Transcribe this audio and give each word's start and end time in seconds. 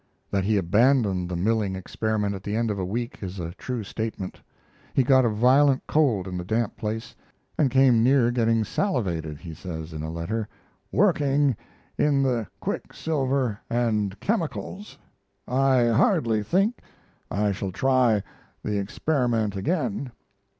That 0.31 0.45
he 0.45 0.57
abandoned 0.57 1.29
the 1.29 1.35
milling 1.35 1.75
experiment 1.75 2.33
at 2.33 2.41
the 2.41 2.55
end 2.55 2.71
of 2.71 2.79
a 2.79 2.83
week 2.83 3.21
is 3.21 3.39
a 3.39 3.51
true 3.53 3.83
statement. 3.83 4.41
He 4.95 5.03
got 5.03 5.25
a 5.25 5.29
violent 5.29 5.85
cold 5.85 6.27
in 6.27 6.39
the 6.39 6.43
damp 6.43 6.75
place, 6.75 7.13
and 7.55 7.69
came 7.69 8.01
near 8.01 8.31
getting 8.31 8.63
salivated, 8.63 9.37
he 9.37 9.53
says 9.53 9.93
in 9.93 10.01
a 10.01 10.09
letter, 10.09 10.47
"working 10.91 11.55
in 11.99 12.23
the 12.23 12.47
quicksilver 12.59 13.59
and 13.69 14.19
chemicals. 14.19 14.97
I 15.47 15.89
hardly 15.89 16.41
think 16.41 16.79
I 17.29 17.51
shall 17.51 17.71
try 17.71 18.23
the 18.63 18.79
experiment 18.79 19.55
again. 19.55 20.11